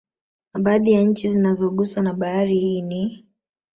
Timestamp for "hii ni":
2.59-3.25